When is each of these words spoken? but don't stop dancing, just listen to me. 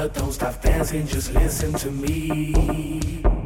but 0.00 0.14
don't 0.14 0.32
stop 0.32 0.62
dancing, 0.62 1.06
just 1.06 1.34
listen 1.34 1.74
to 1.74 1.90
me. 1.90 3.39